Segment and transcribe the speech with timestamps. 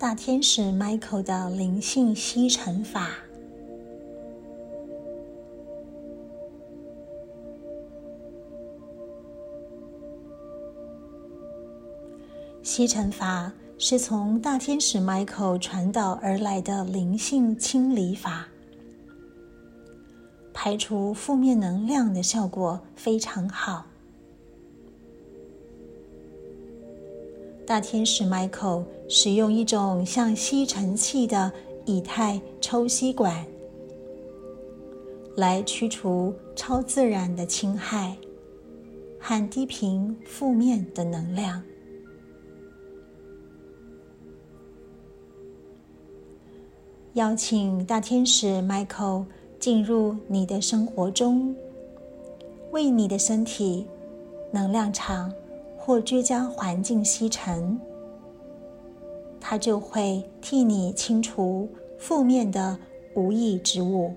[0.00, 3.10] 大天使 Michael 的灵性吸尘法。
[12.62, 18.48] 吸尘法是从大天使 Michael 传导而来的灵性清理法，
[20.54, 23.89] 排除负面能量的效果非常好。
[27.70, 31.52] 大天使 Michael 使用一种像吸尘器的
[31.86, 33.46] 以太抽吸管，
[35.36, 38.16] 来驱除超自然的侵害
[39.20, 41.62] 和低频负面的能量。
[47.12, 49.26] 邀请大天使 Michael
[49.60, 51.54] 进入你的生活中，
[52.72, 53.86] 为你的身体、
[54.50, 55.32] 能量场。
[55.90, 57.76] 或居家环境吸尘，
[59.40, 62.78] 它就会替你清除负面的
[63.16, 64.14] 无益之物。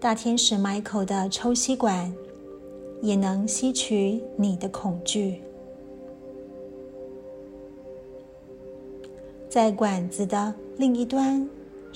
[0.00, 2.10] 大天使 Michael 的抽吸管
[3.02, 5.42] 也能吸取你的恐惧，
[9.50, 11.46] 在管子的另一端。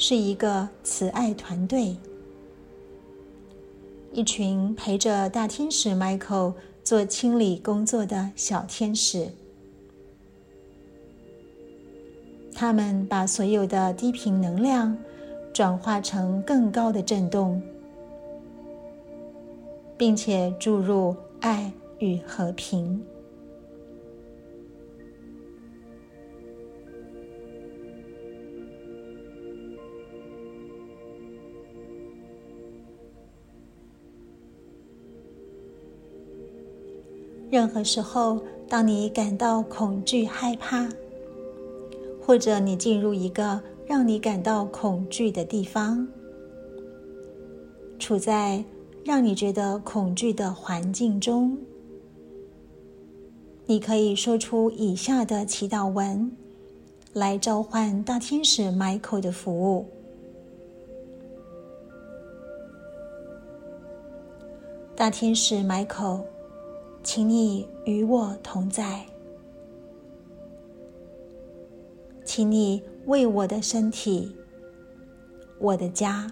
[0.01, 1.97] 是一个慈爱团队，
[4.13, 9.29] 一群陪着大天使 Michael 做清理工作的小天使。
[12.55, 14.97] 他们把所有的低频能量
[15.53, 17.61] 转化成更高的振动，
[19.97, 23.05] 并且注入爱与和平。
[37.51, 38.39] 任何时候，
[38.69, 40.87] 当你感到恐惧、害怕，
[42.21, 46.07] 或者你进入一个让你感到恐惧的地方，
[47.99, 48.63] 处在
[49.03, 51.57] 让你觉得恐惧的环境中，
[53.65, 56.31] 你可以说出以下的祈祷文，
[57.15, 59.87] 来召唤大天使 Michael 的服务。
[64.95, 66.21] 大天使 Michael。
[67.03, 69.07] 请你与我同在，
[72.23, 74.37] 请你为我的身体、
[75.59, 76.31] 我的家、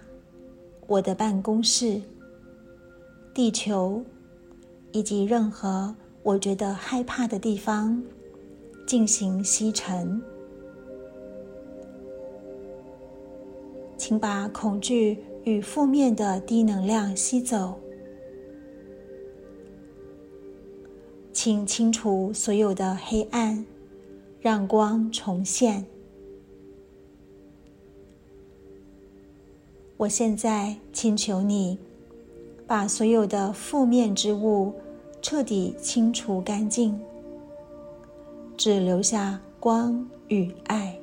[0.87, 2.03] 我的办公室、
[3.32, 4.04] 地球
[4.93, 8.03] 以及任何我觉得害怕的地方
[8.87, 10.21] 进行吸尘，
[13.97, 17.81] 请把恐惧与负面的低能量吸走。
[21.47, 23.65] 请清除所有的黑暗，
[24.41, 25.87] 让光重现。
[29.97, 31.79] 我现在请求你，
[32.67, 34.75] 把所有的负面之物
[35.23, 37.01] 彻底清除干净，
[38.57, 40.99] 只留下光与爱。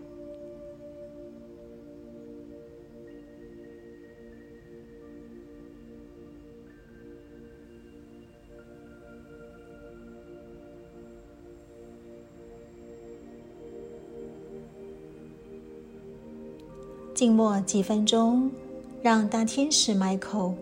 [17.24, 18.52] 静默几分钟，
[19.02, 20.56] 让大天使 Michael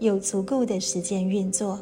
[0.00, 1.78] 有足够的时间运作。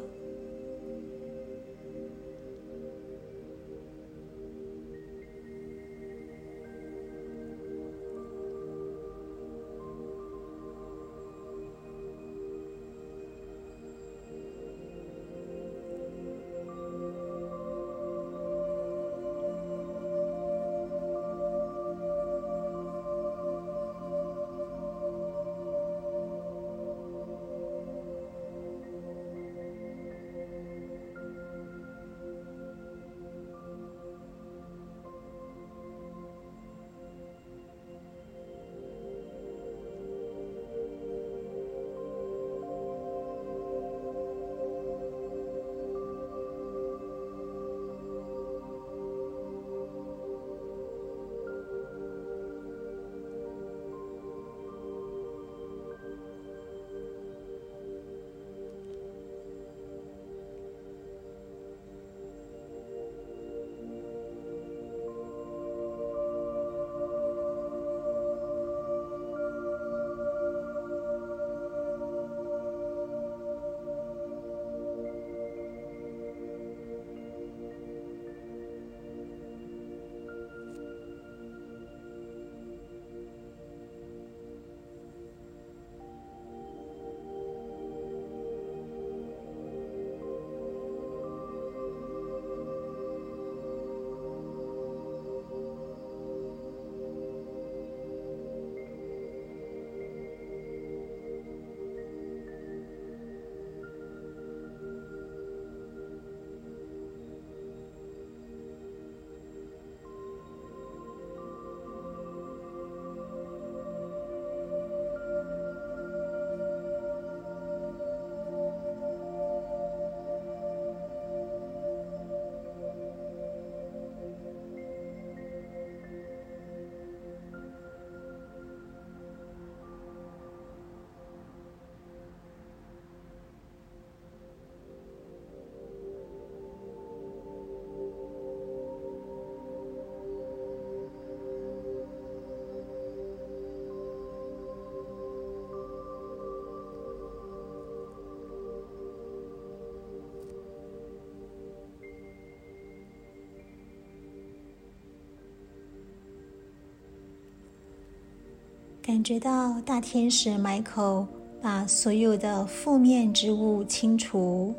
[159.06, 161.28] 感觉到大天使 Michael
[161.62, 164.74] 把所有的负面之物清除。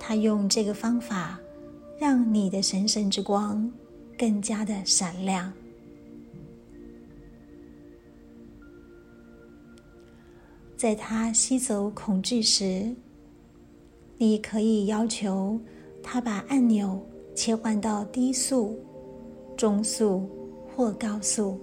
[0.00, 1.38] 他用这个方法，
[1.98, 3.70] 让你的神圣之光
[4.16, 5.52] 更加的闪亮。
[10.78, 12.90] 在他吸走恐惧时，
[14.16, 15.60] 你可以要求
[16.02, 18.78] 他把按钮切换到低速、
[19.58, 20.26] 中速
[20.76, 21.58] 或高速，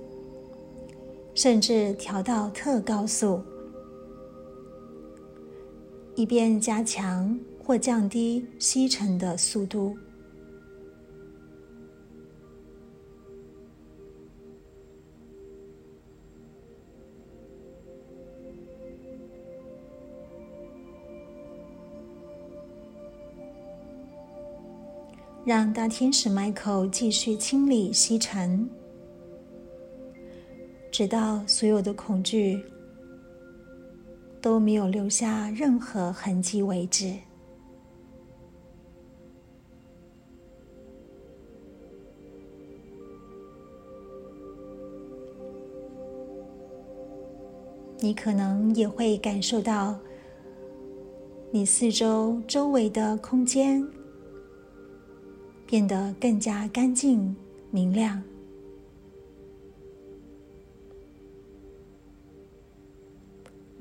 [1.36, 3.42] 甚至调到特高速，
[6.16, 7.40] 以便加强。
[7.66, 9.96] 或降低吸尘的速度。
[25.46, 28.70] 让大天使 Michael 继续清理吸尘，
[30.94, 32.64] 直到所有的恐惧
[34.40, 37.16] 都没有留下任何痕迹为止。
[47.98, 49.98] 你可能也会感受到，
[51.50, 53.84] 你四周周围的空间
[55.66, 57.36] 变得更加干净
[57.72, 58.22] 明亮，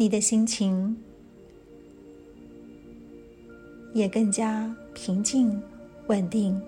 [0.02, 0.96] 你的心情
[3.94, 5.62] 也更加平静
[6.08, 6.60] 稳定。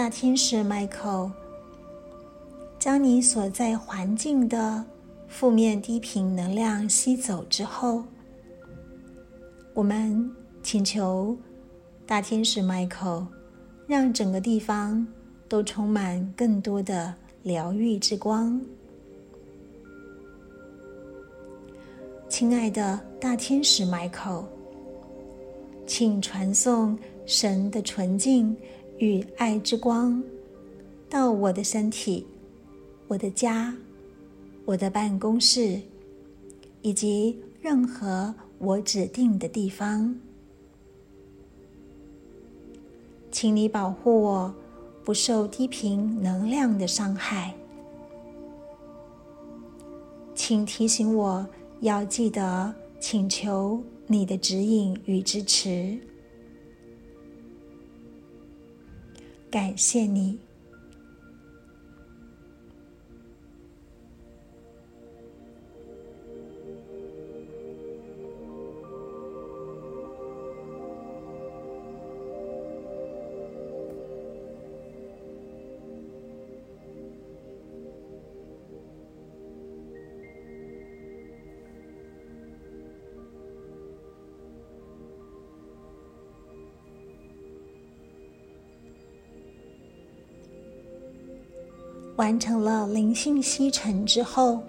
[0.00, 1.30] 大天使 Michael，
[2.78, 4.82] 将你所在环境的
[5.28, 8.02] 负面低频能量吸走之后，
[9.74, 11.36] 我们请求
[12.06, 13.26] 大天使 Michael，
[13.86, 15.06] 让整个地方
[15.50, 18.58] 都充满更多的疗愈之光。
[22.26, 24.46] 亲爱的大天使 Michael，
[25.86, 28.56] 请传送神的纯净。
[29.00, 30.22] 与爱之光
[31.08, 32.26] 到我的身体、
[33.08, 33.74] 我的家、
[34.66, 35.80] 我的办公室，
[36.82, 40.14] 以及任何我指定的地方。
[43.30, 44.54] 请你保护我
[45.02, 47.54] 不受低频能量的伤害。
[50.34, 51.46] 请提醒我
[51.80, 55.98] 要记得请求你的指引与支持。
[59.50, 60.49] 感谢你。
[92.20, 94.60] 完成了灵性吸尘之后，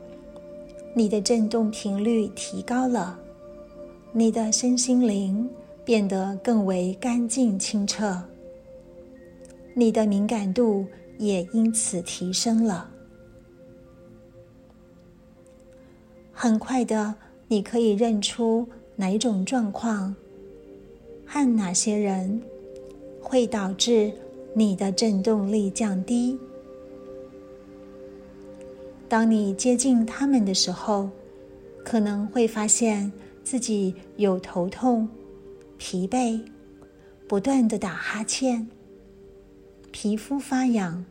[0.95, 3.19] 你的振动频率提高了，
[4.13, 5.49] 你的身心灵
[5.83, 8.23] 变得更为干净清澈，
[9.73, 10.85] 你的敏感度
[11.19, 12.89] 也因此提升了。
[16.31, 17.13] 很快的，
[17.49, 18.65] 你可以认出
[18.95, 20.15] 哪种状况
[21.25, 22.41] 和哪些人
[23.19, 24.09] 会导致
[24.53, 26.39] 你的振动力降低。
[29.11, 31.09] 当你接近他们的时候，
[31.83, 33.11] 可能会发现
[33.43, 35.05] 自己有头痛、
[35.77, 36.41] 疲惫、
[37.27, 38.69] 不断的打哈欠、
[39.91, 41.03] 皮肤发痒，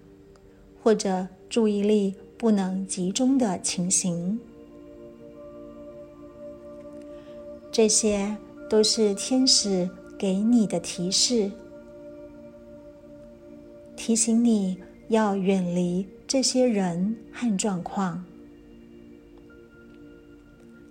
[0.83, 4.41] 或者注意力不能集中的情形。
[7.71, 8.35] 这些
[8.71, 11.51] 都是天使给你的提示，
[13.95, 14.79] 提醒你
[15.09, 18.25] 要远离这些人和状况，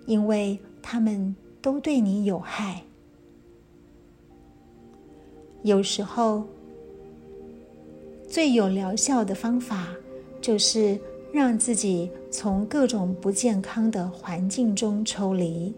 [0.05, 2.83] 因为他们都对你有害。
[5.63, 6.45] 有时候，
[8.27, 9.87] 最有疗效的方法
[10.41, 10.99] 就是
[11.31, 15.73] 让自己从各种不健康的环境中抽离。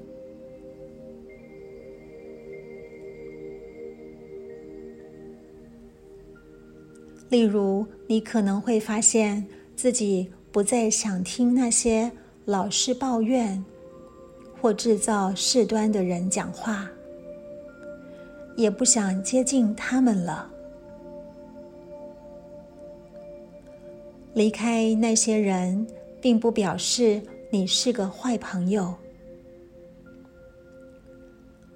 [7.30, 12.12] 例如，你可能会发现自己不再想听那些
[12.44, 13.64] 老是抱怨
[14.60, 16.92] 或制造事端的人讲话，
[18.58, 20.52] 也不想接近他们了。
[24.34, 25.88] 离开那些人，
[26.20, 28.94] 并不表示你是个坏朋友，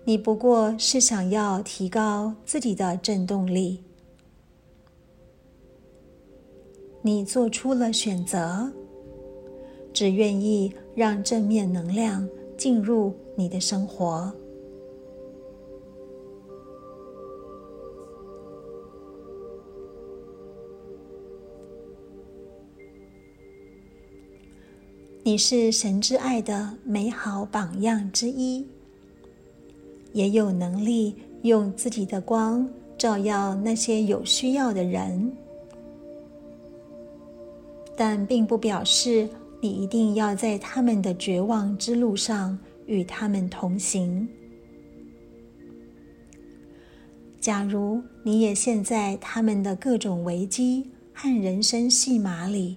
[0.04, 3.82] 你不过是想要提高自己的振动力。
[7.06, 8.68] 你做出了选择，
[9.94, 14.34] 只愿意让正面能量进入你的生活。
[25.22, 28.66] 你是神之爱的美好榜样之一，
[30.12, 35.32] 也有能力用自己的光照耀那些有需要的人。
[37.96, 39.28] 但并不表示
[39.62, 44.28] 你一定要在他们的绝望之路上与他们同行。
[47.40, 52.76] 假如你也陷在他们的各种危机和人生戏码里，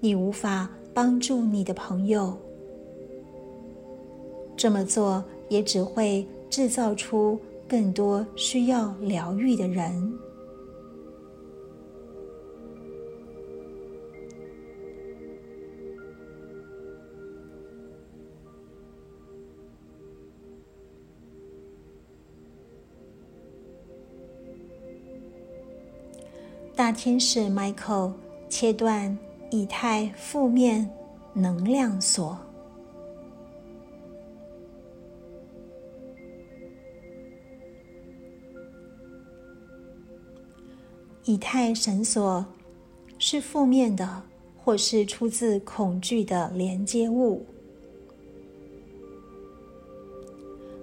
[0.00, 2.36] 你无法帮助你的朋友。
[4.56, 7.38] 这么做也只会制造出
[7.68, 10.12] 更多需要疗愈的人。
[26.78, 28.12] 大天使 Michael
[28.48, 29.18] 切断
[29.50, 30.88] 以太负面
[31.32, 32.38] 能量锁。
[41.24, 42.46] 以太绳索
[43.18, 44.22] 是负面的，
[44.56, 47.44] 或是出自恐惧的连接物。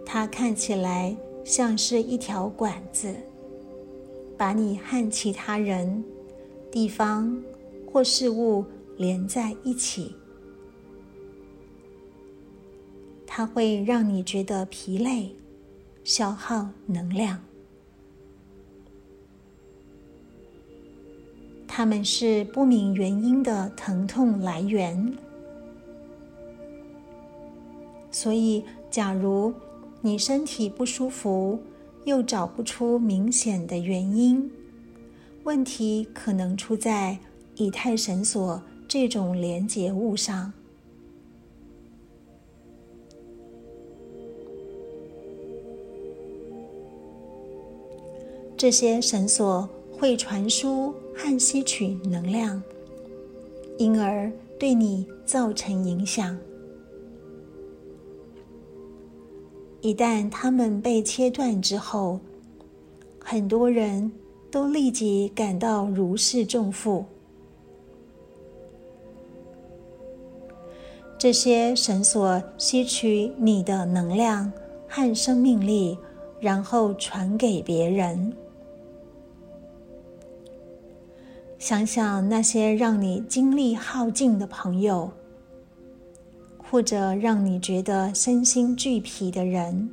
[0.06, 3.16] 它看起来像是一条管子。
[4.38, 6.04] 把你和其他人、
[6.72, 7.42] 地方
[7.92, 8.66] 或事物
[8.98, 10.16] 连在一起，
[13.26, 15.36] 它会让你觉得疲累、
[16.04, 17.42] 消耗能量。
[21.68, 25.14] 它们是不明原因的疼痛来源，
[28.12, 29.54] 所以，假如
[30.00, 31.60] 你身体不舒服，
[32.06, 34.50] 又找不出明显的原因，
[35.44, 37.18] 问题可能出在
[37.56, 40.54] 以太绳索这种连接物上。
[48.56, 52.62] 这些绳索会传输和吸取能量，
[53.78, 56.38] 因而对你造成影响。
[59.86, 62.20] 一旦它们被切断之后，
[63.24, 64.12] 很多人
[64.50, 67.06] 都立即感到如释重负。
[71.20, 74.52] 这些绳索吸取你的能量
[74.88, 75.96] 和生命力，
[76.40, 78.34] 然后传给别人。
[81.60, 85.12] 想想那些让你精力耗尽的朋友。
[86.76, 89.90] 或者让你觉得身心俱疲的人，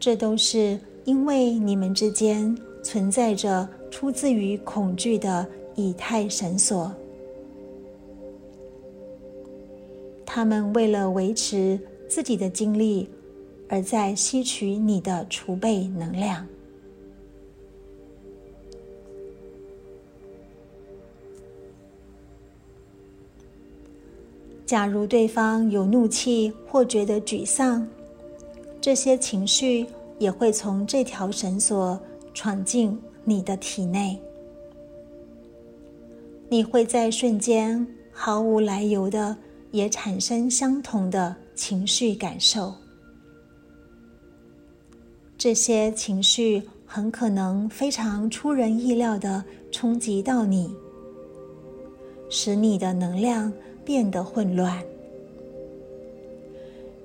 [0.00, 6.90] 这都是因为你们之间存在着出自于恐惧的以太绳索。
[10.24, 11.78] 他们为了维持
[12.08, 13.06] 自己的精力，
[13.68, 16.46] 而在吸取你的储备能量。
[24.66, 27.86] 假如对方有怒气或觉得沮丧，
[28.80, 29.86] 这些情绪
[30.18, 32.00] 也会从这条绳索
[32.32, 34.18] 闯进你的体内。
[36.48, 39.36] 你会在瞬间毫无来由的
[39.70, 42.72] 也产生相同的情绪感受。
[45.36, 50.74] 这些情绪很可能非常出人意料的冲击到你，
[52.30, 53.52] 使你的能量
[53.84, 54.82] 变得混乱。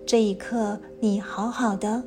[0.05, 2.03] 这一刻你好好的，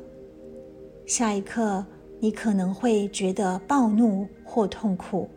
[1.05, 1.85] 下一刻
[2.19, 5.29] 你可能会觉得暴怒或痛苦。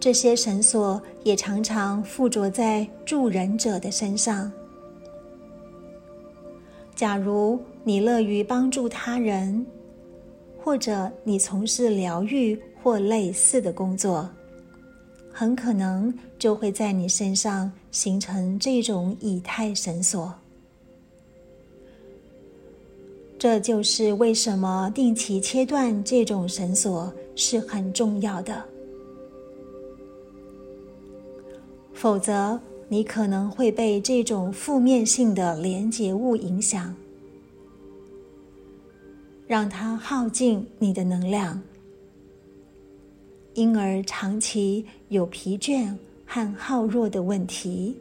[0.00, 4.50] 这些绳索也常常附着在助人者的身上。
[6.94, 9.66] 假如你乐于帮助他人，
[10.62, 14.28] 或者你从事疗愈或类似的工作，
[15.32, 20.32] 很可能就会在你身上形成这种以太绳索。
[23.38, 28.62] 这就是为什么定期切断这种绳索是很重要的。
[31.94, 36.94] 否则，你可能会被这种负面性的连结物影响，
[39.50, 41.60] 让它耗尽你的能量，
[43.54, 45.92] 因而长期有疲倦
[46.24, 47.96] 和耗弱的问题。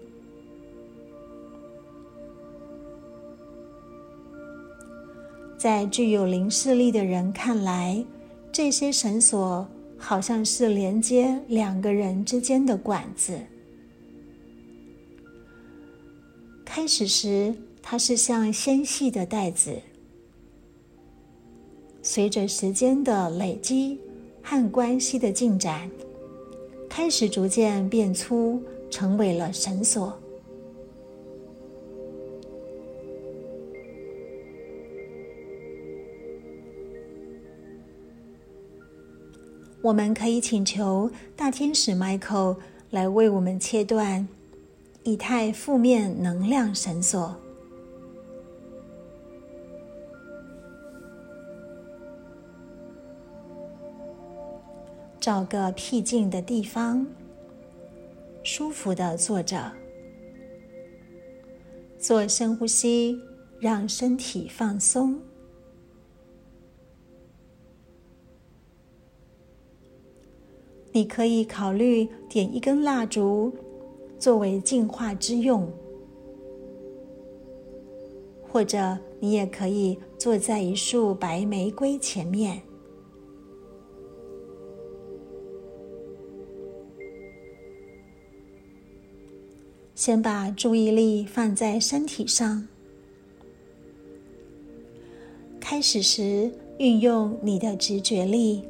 [5.57, 8.05] 在具有灵视力的人看来，
[8.51, 13.39] 这些绳索好像是连接两个人之间的管子。
[16.63, 19.81] 开始时，它是像纤细的带子，
[22.01, 23.99] 随着时间的累积
[24.41, 25.89] 和关系的进展，
[26.89, 30.17] 开始逐渐变粗，成为了绳索。
[39.81, 42.57] 我们可以请求大天使 Michael
[42.89, 44.27] 来为我们切断。
[45.03, 47.33] 以太负面能量绳索，
[55.19, 57.05] 找个僻静的地方，
[58.43, 59.71] 舒服的坐着，
[61.97, 63.19] 做深呼吸，
[63.59, 65.19] 让身体放松。
[70.91, 73.53] 你可以考虑点一根蜡烛。
[74.17, 75.71] 作为净化之用，
[78.45, 82.61] 或者你也可以坐在一束白玫瑰前面，
[89.99, 92.65] 先把注意力放在身体上。
[95.59, 98.63] 开始时，运用你的直觉力，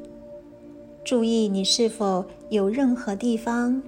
[1.04, 3.80] 注意你是否有任何地方。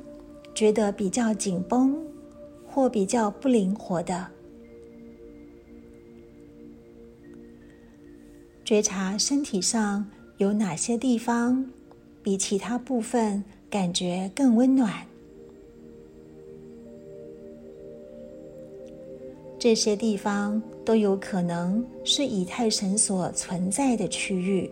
[0.54, 1.96] 觉得比较紧绷
[2.64, 4.28] 或比较不灵活的，
[8.64, 11.68] 觉察身体上有哪些地方
[12.22, 15.11] 比其他部分感觉更温暖。
[19.62, 24.68] 这些地方都有可能是以太神所存在的区域。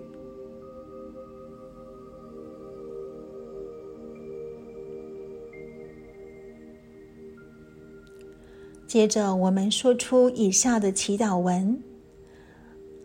[8.88, 11.80] 接着，我们说出以下的祈祷文，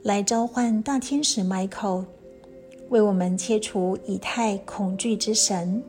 [0.02, 2.04] 来召唤大天使 Michael
[2.90, 5.84] 为我们切除以太恐惧之神。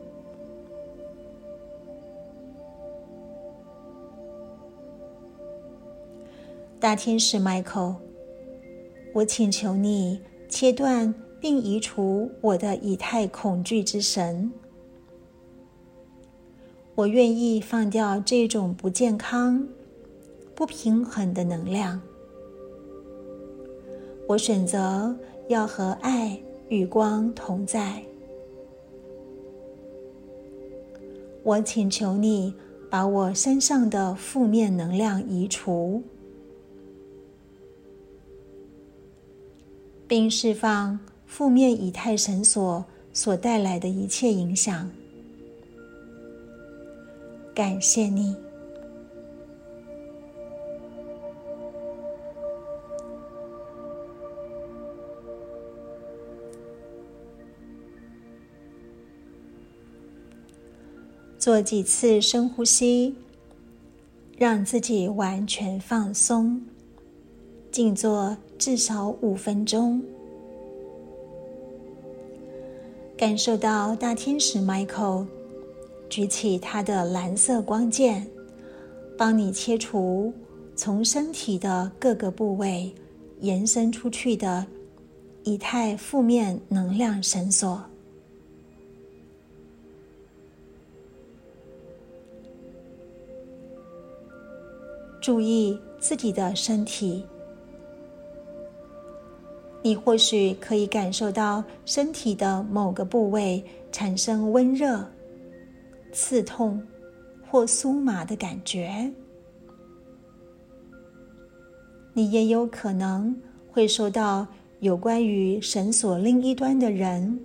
[6.87, 7.97] 大天使 Michael，
[9.13, 14.53] 我请求你切断并移除我的以太恐惧之神。
[16.95, 19.67] 我愿意放掉这种不健康。
[20.55, 22.01] 不平衡的能量，
[24.29, 25.13] 我选择
[25.49, 28.01] 要和爱与光同在。
[31.43, 32.55] 我请求你
[32.89, 36.01] 把我身上的负面能量移除，
[40.09, 44.91] 并释放负面以太绳索所带来的一切影响。
[47.55, 48.37] 感谢你。
[61.39, 63.15] 做几次深呼吸，
[64.37, 66.61] 让自己完全放松，
[67.77, 70.03] 静坐至少五分钟，
[73.19, 75.27] 感受到大天使 Michael
[76.09, 78.27] 举起他的蓝色光剑，
[79.19, 80.33] 帮你切除
[80.75, 82.95] 从身体的各个部位
[83.41, 84.67] 延伸出去的
[85.45, 87.85] 以太负面能量绳索。
[95.21, 97.23] 注意自己的身体，
[99.87, 105.09] 你或许可以感受到身体的某个部位产生温热、
[106.11, 106.85] 刺痛
[107.49, 109.09] 或酥麻的感觉。
[112.13, 113.33] 你也有可能
[113.71, 114.45] 会收到
[114.81, 117.41] 有关于绳索另一端的人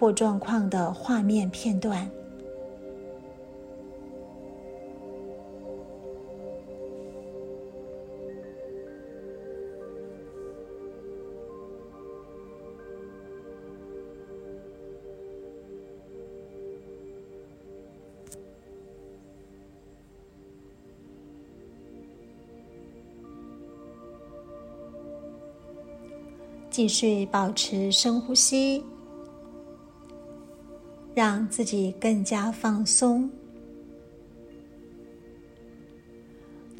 [0.00, 2.10] 或状况的画面片段。
[26.72, 28.82] 继续保持深呼吸，
[31.14, 33.30] 让自己更加放松。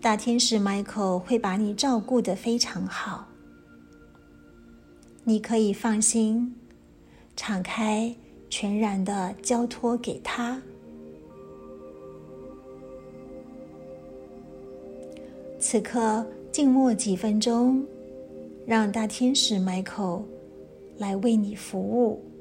[0.00, 3.28] 大天使 Michael 会把你照顾的非常好，
[5.24, 6.56] 你可以放心，
[7.36, 8.16] 敞开，
[8.48, 10.58] 全然的交托给他。
[15.58, 17.86] 此刻静默几分钟。
[18.66, 20.22] 让大天使 Michael
[20.98, 22.31] 来为你服务。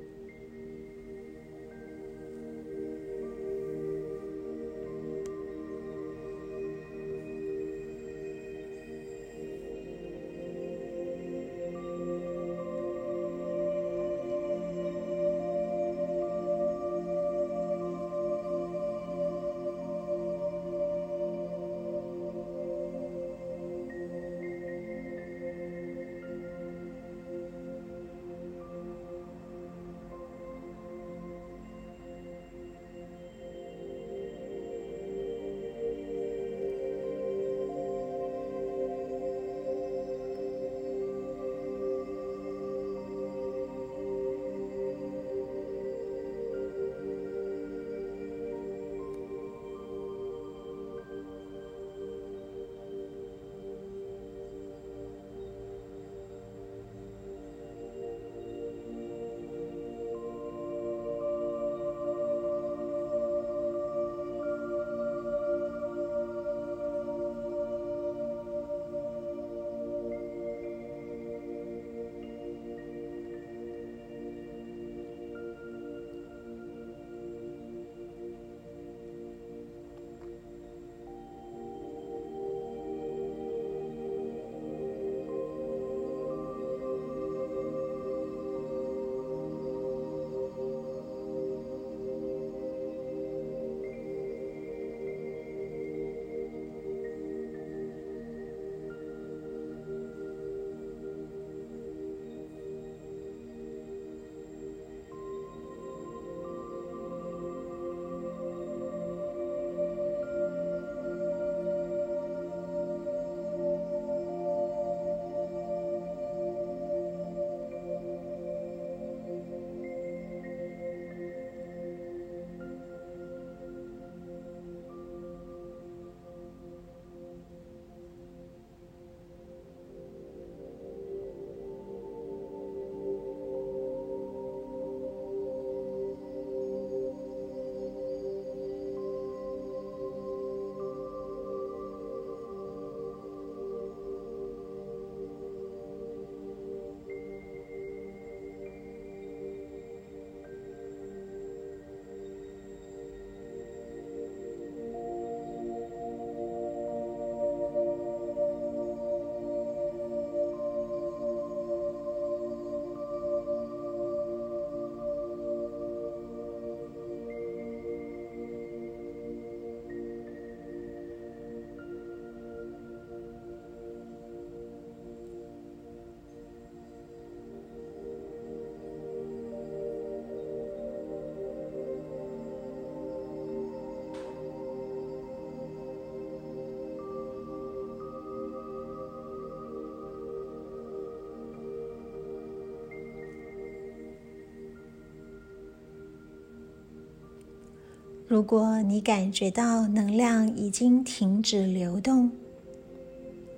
[198.32, 202.32] 如果你感觉到能量已经停止流动，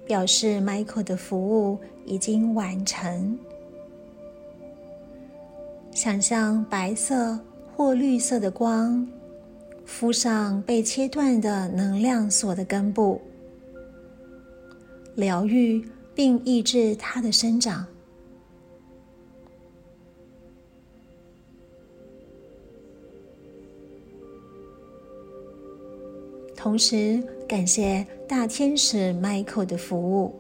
[0.04, 3.38] 表示 Michael 的服务已经完成。
[5.92, 7.40] 想象白色
[7.76, 9.08] 或绿色的光
[9.86, 13.22] 敷上被切断的能量锁的根部，
[15.14, 17.86] 疗愈并抑制它的生长。
[26.64, 30.34] 同时，感谢大天使 Michael 的服务。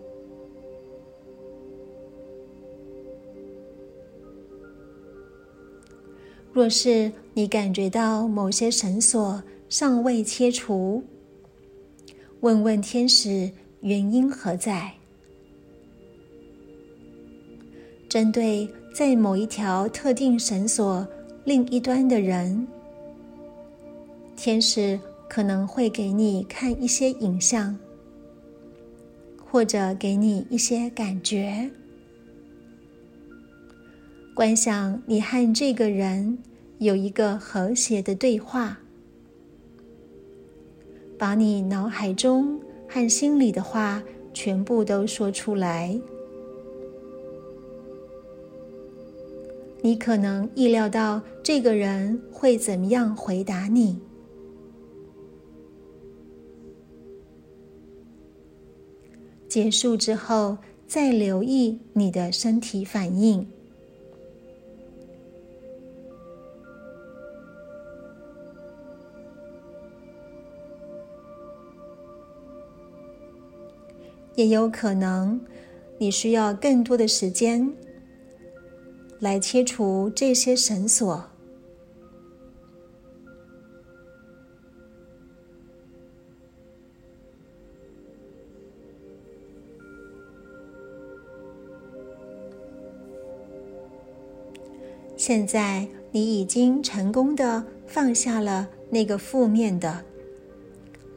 [6.54, 11.04] 若是你感觉到某些绳索尚未切除，
[12.40, 14.94] 问问天使原因何在。
[18.08, 21.06] 针对在某一条特定绳索
[21.44, 22.66] 另一端的人，
[24.38, 24.98] 天使。
[25.34, 27.76] 可能会给你看一些影像，
[29.44, 31.72] 或者给你一些感觉。
[34.36, 36.38] 观想你和这个人
[36.78, 38.78] 有一个和谐的对话，
[41.18, 44.04] 把你脑海中和心里的话
[44.36, 46.00] 全部都说出来。
[49.82, 54.00] 你可能意料到这个人会怎么样回答你。
[59.54, 63.48] 结束之后，再留意你的身体反应。
[74.34, 75.40] 也有可能，
[76.00, 77.72] 你需要更多的时间
[79.20, 81.33] 来切除这些绳索。
[95.36, 100.06] 现在你已经成功的放下了那个负面的、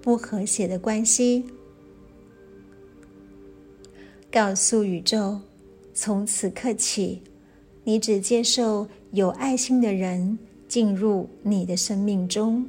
[0.00, 1.44] 不和谐的关系，
[4.32, 5.38] 告诉宇宙：
[5.92, 7.20] 从此刻起，
[7.84, 12.66] 你只接受有爱心的人进入你的生命中。